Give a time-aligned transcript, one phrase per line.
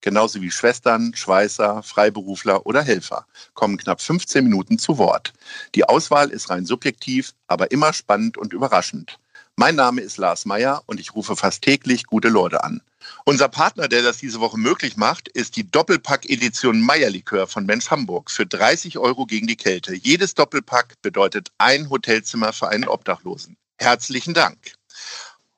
[0.00, 5.32] genauso wie Schwestern, Schweißer, Freiberufler oder Helfer, kommen knapp 15 Minuten zu Wort.
[5.74, 9.18] Die Auswahl ist rein subjektiv, aber immer spannend und überraschend.
[9.56, 12.80] Mein Name ist Lars Meyer und ich rufe fast täglich gute Leute an.
[13.24, 18.30] Unser Partner, der das diese Woche möglich macht, ist die Doppelpack-Edition Meierlikör von Mensch Hamburg
[18.30, 19.94] für 30 Euro gegen die Kälte.
[19.94, 23.56] Jedes Doppelpack bedeutet ein Hotelzimmer für einen Obdachlosen.
[23.78, 24.77] Herzlichen Dank.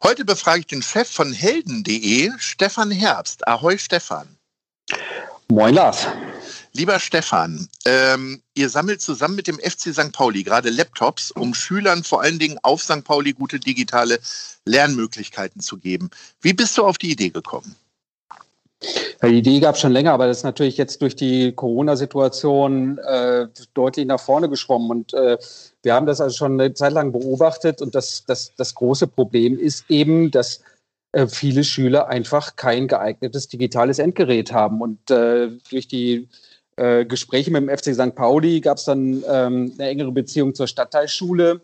[0.03, 3.47] Heute befrage ich den Chef von helden.de, Stefan Herbst.
[3.47, 4.35] Ahoi, Stefan.
[5.49, 6.07] Moin, Lars.
[6.73, 10.13] Lieber Stefan, ähm, ihr sammelt zusammen mit dem FC St.
[10.13, 13.05] Pauli gerade Laptops, um Schülern vor allen Dingen auf St.
[13.05, 14.21] Pauli gute digitale
[14.65, 16.09] Lernmöglichkeiten zu geben.
[16.41, 17.77] Wie bist du auf die Idee gekommen?
[19.23, 23.49] Die Idee gab es schon länger, aber das ist natürlich jetzt durch die Corona-Situation äh,
[23.74, 24.90] deutlich nach vorne geschwommen.
[24.90, 25.37] Und äh,
[25.82, 27.82] wir haben das also schon eine Zeit lang beobachtet.
[27.82, 30.62] Und das, das, das große Problem ist eben, dass
[31.12, 34.80] äh, viele Schüler einfach kein geeignetes digitales Endgerät haben.
[34.80, 36.29] Und äh, durch die
[36.77, 38.15] äh, Gespräche mit dem FC St.
[38.15, 41.60] Pauli gab es dann ähm, eine engere Beziehung zur Stadtteilschule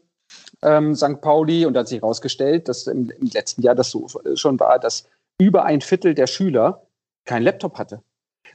[0.60, 1.22] ähm, St.
[1.22, 1.64] Pauli.
[1.64, 5.08] Und da hat sich herausgestellt, dass im, im letzten Jahr das so schon war, dass
[5.38, 6.85] über ein Viertel der Schüler
[7.26, 8.00] kein Laptop hatte.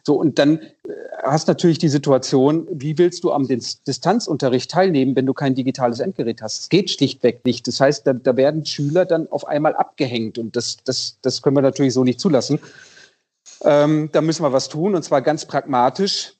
[0.03, 0.69] So, und dann äh,
[1.23, 6.41] hast natürlich die Situation, wie willst du am Distanzunterricht teilnehmen, wenn du kein digitales Endgerät
[6.41, 6.61] hast?
[6.61, 7.67] Es geht schlichtweg nicht.
[7.67, 11.55] Das heißt, da, da werden Schüler dann auf einmal abgehängt und das, das, das können
[11.55, 12.59] wir natürlich so nicht zulassen.
[13.63, 16.33] Ähm, da müssen wir was tun und zwar ganz pragmatisch,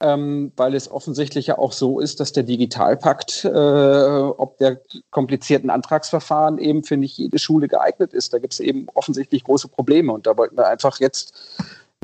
[0.00, 5.70] ähm, weil es offensichtlich ja auch so ist, dass der Digitalpakt, äh, ob der komplizierten
[5.70, 8.32] Antragsverfahren eben für nicht jede Schule geeignet ist.
[8.32, 11.34] Da gibt es eben offensichtlich große Probleme und da wollten wir einfach jetzt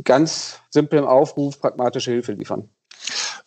[0.04, 2.68] ganz simpel im Aufruf pragmatische Hilfe liefern.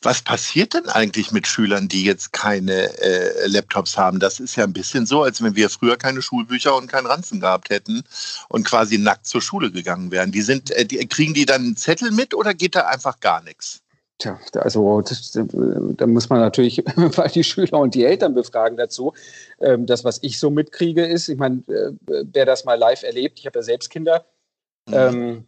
[0.02, 4.20] Was passiert denn eigentlich mit Schülern, die jetzt keine äh, Laptops haben?
[4.20, 7.42] Das ist ja ein bisschen so, als wenn wir früher keine Schulbücher und keinen Ranzen
[7.42, 8.04] gehabt hätten
[8.48, 10.32] und quasi nackt zur Schule gegangen wären.
[10.32, 13.44] Die sind, äh, die, kriegen die dann einen Zettel mit oder geht da einfach gar
[13.44, 13.82] nichts?
[14.20, 16.84] Tja, also das, da muss man natürlich
[17.34, 19.14] die Schüler und die Eltern befragen dazu.
[19.62, 23.40] Ähm, das, was ich so mitkriege, ist, ich meine, äh, wer das mal live erlebt,
[23.40, 24.26] ich habe ja selbst Kinder,
[24.88, 24.94] mhm.
[24.94, 25.48] ähm,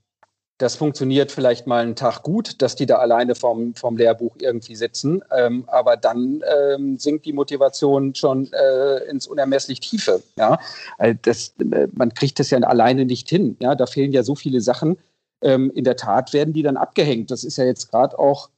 [0.58, 4.76] das funktioniert vielleicht mal einen Tag gut, dass die da alleine vom, vom Lehrbuch irgendwie
[4.76, 5.22] sitzen.
[5.36, 6.42] Ähm, aber dann
[6.98, 10.22] sinkt die Motivation schon äh, ins unermesslich Tiefe.
[10.38, 10.60] Ja?
[11.00, 13.58] Also das, äh, man kriegt das ja alleine nicht hin.
[13.60, 13.74] Ja?
[13.74, 14.98] Da fehlen ja so viele Sachen.
[15.44, 17.32] In der Tat werden die dann abgehängt.
[17.32, 18.52] Das ist ja jetzt gerade auch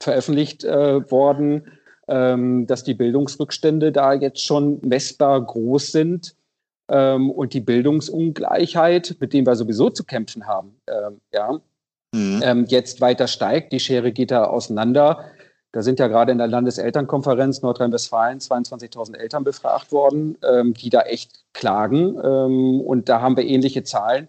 [0.00, 1.72] veröffentlicht äh, worden,
[2.08, 6.34] ähm, dass die Bildungsrückstände da jetzt schon messbar groß sind
[6.88, 11.60] ähm, und die Bildungsungleichheit, mit dem wir sowieso zu kämpfen haben, ähm, ja,
[12.14, 12.40] mhm.
[12.42, 13.72] ähm, jetzt weiter steigt.
[13.72, 15.24] Die Schere geht da auseinander.
[15.72, 21.02] Da sind ja gerade in der Landeselternkonferenz Nordrhein-Westfalen 22.000 Eltern befragt worden, ähm, die da
[21.02, 22.18] echt klagen.
[22.24, 24.28] Ähm, und da haben wir ähnliche Zahlen.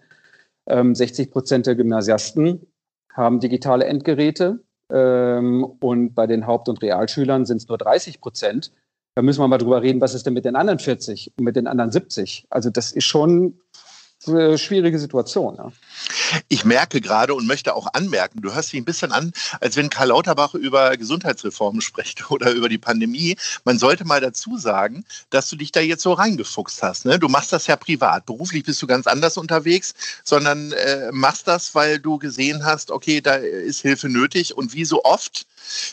[0.66, 2.66] 60 ähm, Prozent der Gymnasiasten
[3.12, 4.60] haben digitale Endgeräte.
[4.90, 8.72] Und bei den Haupt- und Realschülern sind es nur 30 Prozent.
[9.14, 11.56] Da müssen wir mal drüber reden, was ist denn mit den anderen 40 und mit
[11.56, 12.46] den anderen 70?
[12.50, 13.60] Also das ist schon
[14.26, 15.56] eine schwierige Situation.
[15.56, 15.72] Ja.
[16.48, 19.90] Ich merke gerade und möchte auch anmerken, du hörst dich ein bisschen an, als wenn
[19.90, 23.36] Karl Lauterbach über Gesundheitsreformen spricht oder über die Pandemie.
[23.64, 27.06] Man sollte mal dazu sagen, dass du dich da jetzt so reingefuchst hast.
[27.06, 27.18] Ne?
[27.18, 28.26] Du machst das ja privat.
[28.26, 29.94] Beruflich bist du ganz anders unterwegs,
[30.24, 34.56] sondern äh, machst das, weil du gesehen hast, okay, da ist Hilfe nötig.
[34.56, 35.46] Und wie so oft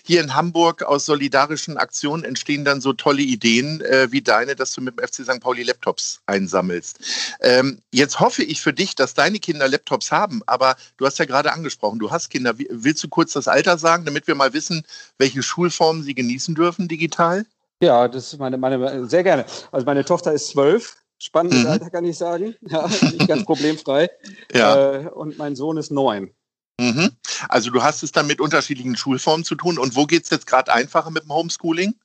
[0.03, 4.73] hier in Hamburg aus solidarischen Aktionen entstehen dann so tolle Ideen äh, wie deine, dass
[4.73, 5.39] du mit dem FC St.
[5.39, 6.99] Pauli Laptops einsammelst.
[7.41, 11.25] Ähm, jetzt hoffe ich für dich, dass deine Kinder Laptops haben, aber du hast ja
[11.25, 12.53] gerade angesprochen, du hast Kinder.
[12.57, 14.83] Willst du kurz das Alter sagen, damit wir mal wissen,
[15.17, 17.45] welche Schulformen sie genießen dürfen digital?
[17.81, 19.45] Ja, das ist meine, meine sehr gerne.
[19.71, 20.97] Also meine Tochter ist zwölf.
[21.19, 21.67] Spannendes mhm.
[21.67, 22.55] Alter kann ich sagen.
[22.61, 24.09] Ja, nicht ganz problemfrei.
[24.53, 24.93] Ja.
[24.93, 26.31] Äh, und mein Sohn ist neun.
[26.79, 27.11] Mhm.
[27.49, 29.79] Also du hast es dann mit unterschiedlichen Schulformen zu tun.
[29.79, 31.95] Und wo geht es jetzt gerade einfacher mit dem Homeschooling?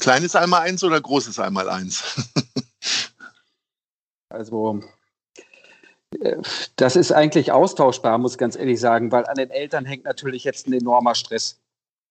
[0.00, 2.02] Kleines einmal eins oder großes einmal eins?
[4.28, 4.82] also
[6.76, 10.44] das ist eigentlich austauschbar, muss ich ganz ehrlich sagen, weil an den Eltern hängt natürlich
[10.44, 11.58] jetzt ein enormer Stress.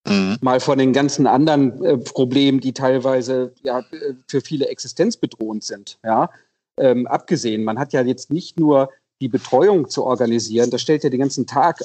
[0.08, 0.38] Mhm.
[0.42, 3.84] Mal von den ganzen anderen äh, Problemen, die teilweise ja,
[4.28, 5.98] für viele existenzbedrohend sind.
[6.04, 6.30] Ja?
[6.78, 8.90] Ähm, abgesehen, man hat ja jetzt nicht nur
[9.22, 11.82] die Betreuung zu organisieren, das stellt ja den ganzen Tag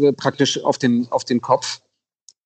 [0.00, 1.80] äh, praktisch auf den, auf den Kopf.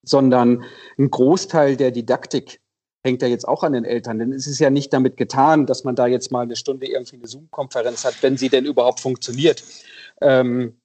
[0.02, 0.64] sondern
[0.98, 2.61] ein Großteil der Didaktik
[3.04, 4.18] hängt ja jetzt auch an den Eltern.
[4.18, 7.16] Denn es ist ja nicht damit getan, dass man da jetzt mal eine Stunde irgendwie
[7.16, 9.62] eine Zoom-Konferenz hat, wenn sie denn überhaupt funktioniert.
[10.20, 10.76] Ähm,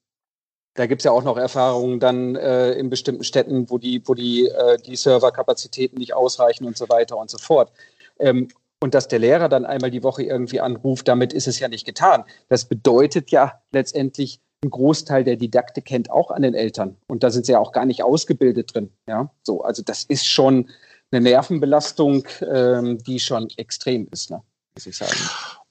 [0.74, 4.14] da gibt es ja auch noch Erfahrungen dann äh, in bestimmten Städten, wo die, wo
[4.14, 7.72] die, äh, die Serverkapazitäten nicht ausreichen und so weiter und so fort.
[8.20, 8.50] Ähm,
[8.80, 11.86] und dass der Lehrer dann einmal die Woche irgendwie anruft, damit ist es ja nicht
[11.86, 12.24] getan.
[12.48, 16.98] Das bedeutet ja letztendlich, ein Großteil der Didaktik kennt auch an den Eltern.
[17.08, 18.92] Und da sind sie ja auch gar nicht ausgebildet drin.
[19.08, 20.70] Ja, so, also das ist schon
[21.12, 24.42] eine Nervenbelastung, ähm, die schon extrem ist, ne?
[24.76, 25.18] muss ich sagen.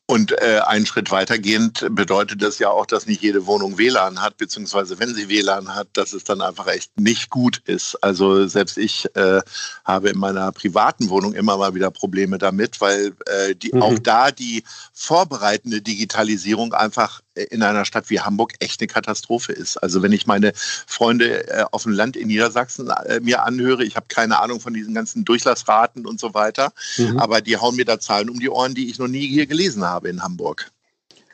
[0.08, 4.36] Und äh, einen Schritt weitergehend bedeutet das ja auch, dass nicht jede Wohnung WLAN hat,
[4.36, 7.96] beziehungsweise wenn sie WLAN hat, dass es dann einfach echt nicht gut ist.
[8.04, 9.40] Also selbst ich äh,
[9.84, 13.82] habe in meiner privaten Wohnung immer mal wieder Probleme damit, weil äh, die, mhm.
[13.82, 14.62] auch da die
[14.92, 19.76] vorbereitende Digitalisierung einfach in einer Stadt wie Hamburg echt eine Katastrophe ist.
[19.76, 23.96] Also wenn ich meine Freunde äh, auf dem Land in Niedersachsen äh, mir anhöre, ich
[23.96, 27.18] habe keine Ahnung von diesen ganzen Durchlassraten und so weiter, mhm.
[27.18, 29.84] aber die hauen mir da Zahlen um die Ohren, die ich noch nie hier gelesen
[29.84, 30.70] habe in Hamburg.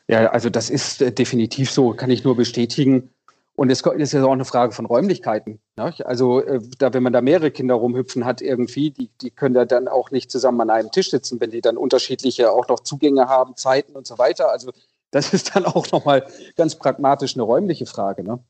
[0.08, 3.10] Ja, also das ist äh, definitiv so, kann ich nur bestätigen.
[3.54, 5.60] Und es ist ja auch eine Frage von Räumlichkeiten.
[5.76, 5.94] Ne?
[6.06, 6.43] Also
[6.78, 10.10] da, wenn man da mehrere Kinder rumhüpfen hat irgendwie, die, die können ja dann auch
[10.10, 13.93] nicht zusammen an einem Tisch sitzen, wenn die dann unterschiedliche auch noch Zugänge haben, Zeiten
[13.93, 14.50] und so weiter.
[14.50, 14.72] Also
[15.12, 16.26] das ist dann auch nochmal
[16.56, 18.25] ganz pragmatisch eine räumliche Frage.
[18.25, 18.41] Ne?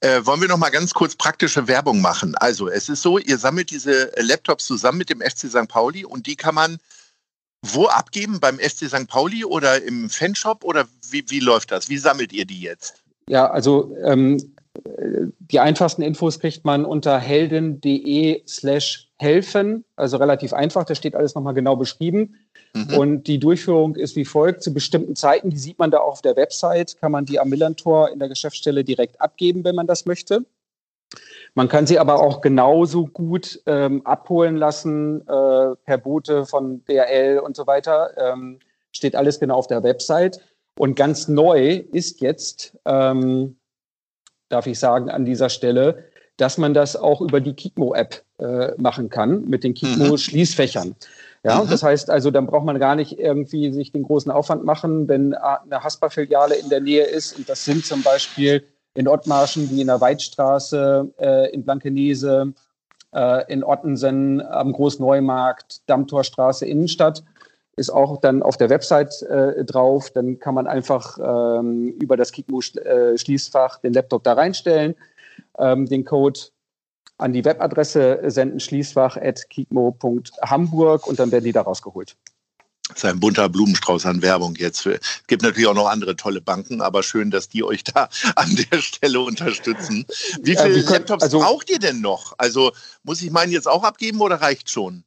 [0.00, 2.34] Äh, wollen wir noch mal ganz kurz praktische Werbung machen?
[2.36, 5.66] Also es ist so, ihr sammelt diese Laptops zusammen mit dem FC St.
[5.68, 6.78] Pauli und die kann man
[7.62, 8.40] wo abgeben?
[8.40, 9.08] Beim FC St.
[9.08, 11.88] Pauli oder im Fanshop oder wie, wie läuft das?
[11.88, 13.02] Wie sammelt ihr die jetzt?
[13.26, 14.53] Ja, also ähm,
[15.38, 19.84] die einfachsten Infos kriegt man unter helden.de slash helfen.
[19.96, 22.36] Also relativ einfach, da steht alles nochmal genau beschrieben.
[22.74, 22.96] Mhm.
[22.96, 24.62] Und die Durchführung ist wie folgt.
[24.62, 27.48] Zu bestimmten Zeiten, die sieht man da auch auf der Website, kann man die am
[27.48, 30.44] Millantor in der Geschäftsstelle direkt abgeben, wenn man das möchte.
[31.54, 37.38] Man kann sie aber auch genauso gut ähm, abholen lassen äh, per Boote von DRL
[37.38, 38.10] und so weiter.
[38.16, 38.58] Ähm,
[38.90, 40.40] steht alles genau auf der Website.
[40.76, 43.56] Und ganz neu ist jetzt, ähm,
[44.48, 46.04] darf ich sagen, an dieser Stelle,
[46.36, 50.88] dass man das auch über die Kikmo-App äh, machen kann mit den Kikmo-Schließfächern.
[50.88, 50.96] Mhm.
[51.44, 51.68] Ja, mhm.
[51.68, 55.34] das heißt also, dann braucht man gar nicht irgendwie sich den großen Aufwand machen, wenn
[55.34, 57.36] eine Haspa-Filiale in der Nähe ist.
[57.36, 58.64] Und das sind zum Beispiel
[58.94, 62.54] in Ottmarschen, wie in der Weidstraße, äh, in Blankenese,
[63.12, 67.22] äh, in Ottensen, am Großneumarkt, Dammtorstraße, Innenstadt.
[67.76, 70.10] Ist auch dann auf der Website äh, drauf.
[70.10, 74.94] Dann kann man einfach ähm, über das Kikmo-Schließfach den Laptop da reinstellen,
[75.58, 76.40] ähm, den Code
[77.18, 82.16] an die Webadresse senden, schließfach.kikmo.hamburg und dann werden die da rausgeholt.
[82.88, 84.84] Das ist ein bunter Blumenstrauß an Werbung jetzt.
[84.84, 88.54] Es gibt natürlich auch noch andere tolle Banken, aber schön, dass die euch da an
[88.70, 90.04] der Stelle unterstützen.
[90.42, 92.34] Wie viele ja, Laptops also, braucht ihr denn noch?
[92.36, 92.72] Also
[93.02, 95.04] muss ich meinen jetzt auch abgeben oder reicht schon?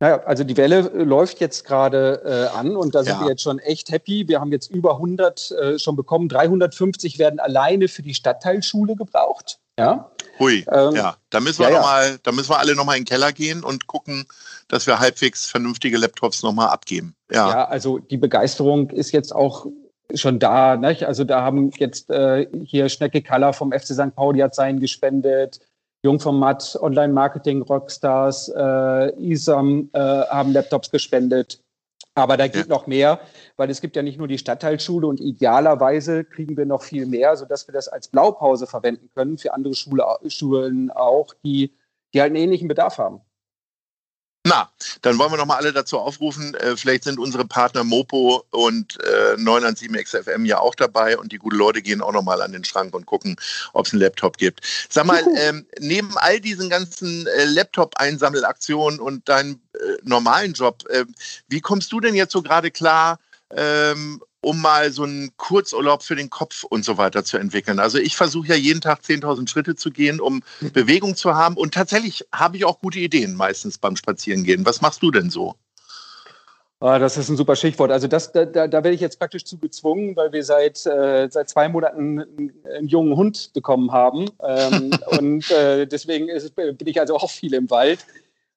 [0.00, 3.20] Naja, also die Welle läuft jetzt gerade äh, an und da sind ja.
[3.20, 4.26] wir jetzt schon echt happy.
[4.28, 6.30] Wir haben jetzt über 100 äh, schon bekommen.
[6.30, 9.58] 350 werden alleine für die Stadtteilschule gebraucht.
[9.78, 10.10] Ja.
[10.38, 12.96] Hui, ähm, ja, da müssen wir ja, noch mal, da müssen wir alle noch mal
[12.96, 14.24] in den Keller gehen und gucken,
[14.68, 17.14] dass wir halbwegs vernünftige Laptops noch mal abgeben.
[17.30, 19.66] Ja, ja also die Begeisterung ist jetzt auch
[20.14, 20.76] schon da.
[20.76, 21.04] Nicht?
[21.04, 24.14] Also da haben jetzt äh, hier Schnecke Kaller vom FC St.
[24.14, 25.60] Pauli hat seinen gespendet.
[26.02, 31.62] Jung vom Matt, Online-Marketing, Rockstars, äh, ISAM äh, haben Laptops gespendet.
[32.14, 32.74] Aber da geht ja.
[32.74, 33.20] noch mehr,
[33.56, 37.36] weil es gibt ja nicht nur die Stadtteilschule und idealerweise kriegen wir noch viel mehr,
[37.36, 41.72] sodass wir das als Blaupause verwenden können für andere Schule, Schulen auch, die,
[42.12, 43.20] die halt einen ähnlichen Bedarf haben.
[44.50, 44.68] Na,
[45.02, 46.56] dann wollen wir noch mal alle dazu aufrufen.
[46.56, 51.38] Äh, vielleicht sind unsere Partner Mopo und äh, 917 XFM ja auch dabei und die
[51.38, 53.36] guten Leute gehen auch noch mal an den Schrank und gucken,
[53.74, 54.66] ob es einen Laptop gibt.
[54.88, 61.04] Sag mal, ähm, neben all diesen ganzen äh, Laptop-Einsammelaktionen und deinem äh, normalen Job, äh,
[61.46, 63.20] wie kommst du denn jetzt so gerade klar
[63.54, 67.78] ähm, um mal so einen Kurzurlaub für den Kopf und so weiter zu entwickeln.
[67.78, 70.72] Also ich versuche ja jeden Tag 10.000 Schritte zu gehen, um mhm.
[70.72, 71.56] Bewegung zu haben.
[71.56, 74.64] Und tatsächlich habe ich auch gute Ideen meistens beim Spazierengehen.
[74.64, 75.56] Was machst du denn so?
[76.82, 77.90] Ah, das ist ein super Stichwort.
[77.90, 81.50] Also das, da, da werde ich jetzt praktisch zu gezwungen, weil wir seit, äh, seit
[81.50, 84.30] zwei Monaten einen, einen, jungen Hund bekommen haben.
[84.42, 88.06] Ähm, und äh, deswegen ist, bin ich also auch viel im Wald.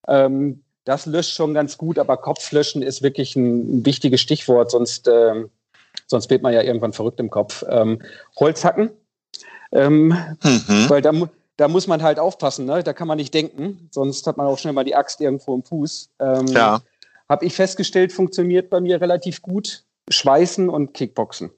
[0.07, 5.09] Ähm, das löscht schon ganz gut, aber Kopflöschen ist wirklich ein, ein wichtiges Stichwort, sonst
[5.09, 5.49] ähm,
[6.07, 7.63] Sonst wird man ja irgendwann verrückt im Kopf.
[7.69, 8.01] Ähm,
[8.39, 8.91] Holz hacken,
[9.71, 10.07] ähm,
[10.43, 10.89] mhm.
[10.89, 11.11] weil da,
[11.57, 12.65] da muss man halt aufpassen.
[12.65, 12.83] Ne?
[12.83, 15.63] Da kann man nicht denken, sonst hat man auch schnell mal die Axt irgendwo im
[15.63, 16.09] Fuß.
[16.19, 16.81] Ähm, ja.
[17.29, 19.83] Habe ich festgestellt, funktioniert bei mir relativ gut.
[20.09, 21.51] Schweißen und Kickboxen.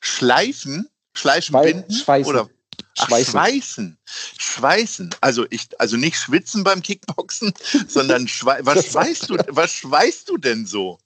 [0.00, 0.88] Schleifen?
[1.14, 1.92] Schleifen, Schwei binden?
[1.92, 2.30] Schweißen.
[2.30, 2.48] Oder?
[2.94, 3.38] Schweißen.
[3.38, 3.98] Ach, schweißen.
[4.38, 5.10] Schweißen.
[5.20, 7.52] Also ich, also nicht schwitzen beim Kickboxen,
[7.86, 10.98] sondern schwei was schweißt du, was schweißt du denn so?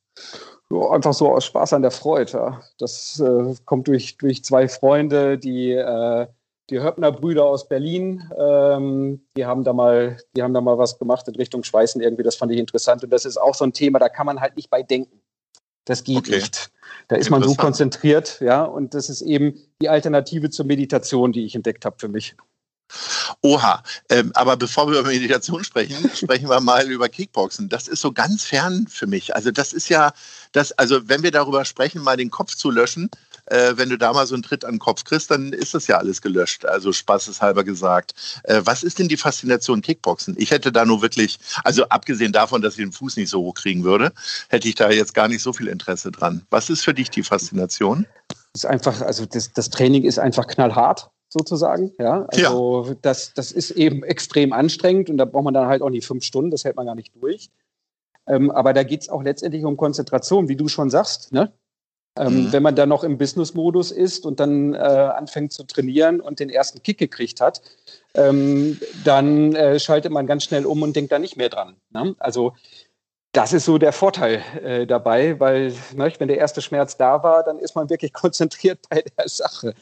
[0.81, 2.33] Einfach so aus Spaß an der Freude.
[2.33, 2.61] Ja.
[2.79, 6.27] Das äh, kommt durch, durch zwei Freunde, die, äh,
[6.71, 8.31] die Höppner-Brüder aus Berlin.
[8.39, 12.23] Ähm, die, haben da mal, die haben da mal was gemacht in Richtung Schweißen irgendwie.
[12.23, 13.05] Das fand ich interessant.
[13.05, 15.21] Und das ist auch so ein Thema, da kann man halt nicht bei denken.
[15.85, 16.37] Das geht okay.
[16.37, 16.71] nicht.
[17.09, 18.63] Da ist man so konzentriert, ja.
[18.63, 22.37] Und das ist eben die Alternative zur Meditation, die ich entdeckt habe für mich.
[23.41, 27.69] Oha, ähm, aber bevor wir über Meditation sprechen, sprechen wir mal über Kickboxen.
[27.69, 29.35] Das ist so ganz fern für mich.
[29.35, 30.13] Also das ist ja,
[30.53, 33.11] das, also wenn wir darüber sprechen, mal den Kopf zu löschen,
[33.47, 35.87] äh, wenn du da mal so einen Tritt an den Kopf kriegst, dann ist das
[35.87, 36.65] ja alles gelöscht.
[36.65, 38.15] Also spaßeshalber gesagt.
[38.45, 40.35] Äh, was ist denn die Faszination Kickboxen?
[40.39, 43.55] Ich hätte da nur wirklich, also abgesehen davon, dass ich den Fuß nicht so hoch
[43.55, 44.13] kriegen würde,
[44.49, 46.47] hätte ich da jetzt gar nicht so viel Interesse dran.
[46.51, 48.07] Was ist für dich die Faszination?
[48.55, 51.93] Ist einfach, also das, das Training ist einfach knallhart sozusagen.
[51.99, 52.95] Ja, also ja.
[53.03, 56.25] Das, das ist eben extrem anstrengend und da braucht man dann halt auch nicht fünf
[56.25, 57.51] Stunden, das hält man gar nicht durch.
[58.27, 61.33] Ähm, aber da geht es auch letztendlich um Konzentration, wie du schon sagst.
[61.33, 61.53] Ne?
[62.17, 62.53] Ähm, mhm.
[62.53, 66.51] Wenn man dann noch im Business-Modus ist und dann äh, anfängt zu trainieren und den
[66.51, 67.63] ersten Kick gekriegt hat,
[68.15, 71.77] ähm, dann äh, schaltet man ganz schnell um und denkt da nicht mehr dran.
[71.91, 72.15] Ne?
[72.19, 72.53] Also
[73.33, 77.43] das ist so der Vorteil äh, dabei, weil ne, wenn der erste Schmerz da war,
[77.43, 79.75] dann ist man wirklich konzentriert bei der Sache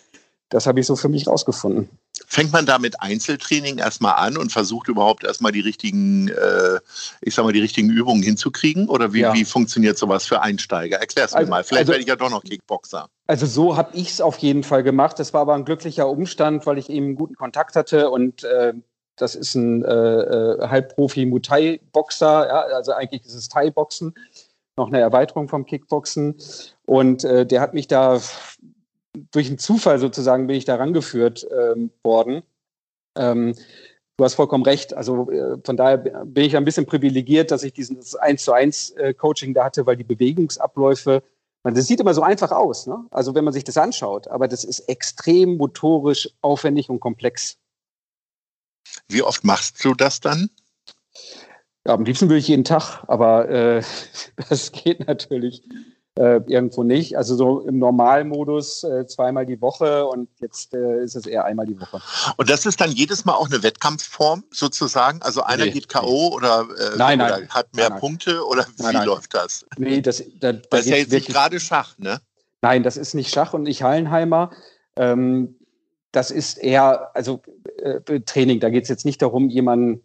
[0.51, 1.89] das habe ich so für mich rausgefunden.
[2.27, 6.81] Fängt man da mit Einzeltraining erstmal an und versucht überhaupt erstmal die richtigen, äh,
[7.23, 8.89] ich sag mal, die richtigen Übungen hinzukriegen?
[8.89, 9.33] Oder wie, ja.
[9.33, 10.99] wie funktioniert sowas für Einsteiger?
[10.99, 11.65] Erklär es mir also, mal.
[11.65, 13.09] Vielleicht also, werde ich ja doch noch Kickboxer.
[13.27, 15.19] Also so habe ich es auf jeden Fall gemacht.
[15.19, 18.75] Das war aber ein glücklicher Umstand, weil ich eben einen guten Kontakt hatte und äh,
[19.17, 24.15] das ist ein äh, äh Halbprofi Muay Boxer, ja, also eigentlich ist es Thai Boxen,
[24.77, 26.37] noch eine Erweiterung vom Kickboxen
[26.87, 28.21] und äh, der hat mich da
[29.13, 32.43] durch einen Zufall sozusagen bin ich da rangeführt ähm, worden.
[33.17, 33.55] Ähm,
[34.17, 34.95] du hast vollkommen recht.
[34.95, 38.91] Also äh, von daher bin ich ein bisschen privilegiert, dass ich dieses 1 zu 1
[38.91, 41.23] äh, Coaching da hatte, weil die Bewegungsabläufe,
[41.63, 43.05] man, das sieht immer so einfach aus, ne?
[43.11, 47.59] also wenn man sich das anschaut, aber das ist extrem motorisch aufwendig und komplex.
[49.09, 50.51] Wie oft machst du das dann?
[51.87, 53.83] Ja, am liebsten würde ich jeden Tag, aber äh,
[54.49, 55.63] das geht natürlich
[56.21, 57.17] äh, irgendwo nicht.
[57.17, 61.67] Also so im Normalmodus äh, zweimal die Woche und jetzt äh, ist es eher einmal
[61.67, 62.03] die Woche.
[62.37, 65.23] Und das ist dann jedes Mal auch eine Wettkampfform sozusagen?
[65.23, 66.29] Also einer nee, geht K.O.
[66.29, 66.37] Nee.
[66.37, 69.65] oder, äh, nein, oder nein, hat mehr nein, Punkte oder wie läuft das?
[69.79, 72.21] Nee, das, da, da das ist ja jetzt nicht gerade Schach, ne?
[72.61, 74.51] Nein, das ist nicht Schach und nicht Hallenheimer.
[74.97, 75.57] Ähm,
[76.13, 77.41] das ist eher, also
[77.79, 80.03] äh, Training, da geht es jetzt nicht darum, jemanden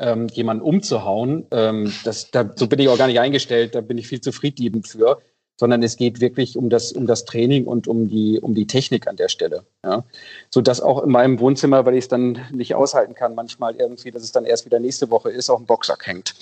[0.00, 1.46] ähm, jemanden umzuhauen.
[1.50, 4.32] Ähm, das, da, so bin ich auch gar nicht eingestellt, da bin ich viel zu
[4.32, 5.20] friedliebend für,
[5.58, 9.06] sondern es geht wirklich um das, um das Training und um die, um die Technik
[9.06, 9.64] an der Stelle.
[9.84, 10.04] Ja?
[10.48, 14.10] So dass auch in meinem Wohnzimmer, weil ich es dann nicht aushalten kann, manchmal irgendwie,
[14.10, 16.34] dass es dann erst wieder nächste Woche ist, auf dem Boxsack hängt.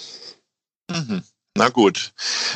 [0.91, 1.23] Mhm.
[1.59, 2.13] Na gut.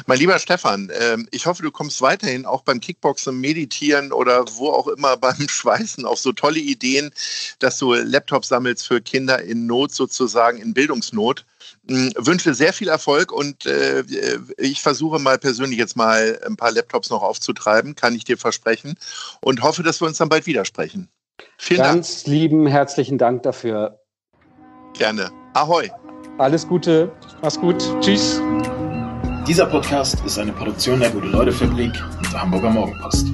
[0.06, 4.71] Mein lieber Stefan, äh, ich hoffe, du kommst weiterhin auch beim Kickboxen, Meditieren oder wo
[4.71, 7.11] auch immer beim Schweißen auf so tolle Ideen,
[7.59, 11.44] dass du Laptops sammelst für Kinder in Not sozusagen, in Bildungsnot.
[11.88, 14.04] Hm, wünsche sehr viel Erfolg und äh,
[14.56, 18.94] ich versuche mal persönlich jetzt mal ein paar Laptops noch aufzutreiben, kann ich dir versprechen
[19.40, 21.09] und hoffe, dass wir uns dann bald widersprechen.
[21.59, 21.97] Vielen Ganz Dank.
[21.97, 23.99] Ganz lieben herzlichen Dank dafür.
[24.94, 25.32] Gerne.
[25.54, 25.90] Ahoi.
[26.38, 27.11] Alles Gute.
[27.42, 27.82] Mach's gut.
[28.00, 28.40] Tschüss.
[29.46, 33.26] Dieser Podcast ist eine Produktion der Gute-Leute-Fabrik und der Hamburger Morgenpost.